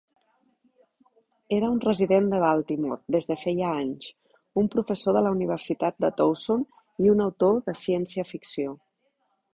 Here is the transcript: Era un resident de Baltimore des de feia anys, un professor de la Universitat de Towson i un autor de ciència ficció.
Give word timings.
Era 1.57 1.67
un 1.73 1.81
resident 1.83 2.31
de 2.31 2.39
Baltimore 2.45 3.13
des 3.17 3.29
de 3.33 3.37
feia 3.43 3.67
anys, 3.83 4.09
un 4.63 4.71
professor 4.77 5.17
de 5.19 5.23
la 5.27 5.35
Universitat 5.37 6.01
de 6.07 6.11
Towson 6.23 6.65
i 7.05 7.13
un 7.17 7.23
autor 7.29 7.61
de 7.69 7.81
ciència 7.87 8.31
ficció. 8.35 8.75